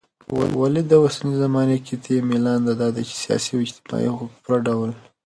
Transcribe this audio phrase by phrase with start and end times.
[0.61, 4.91] ولي داوسنۍ زماني قطعي ميلان دادى چې سياسي او اجتماعي حقوق په پوره ډول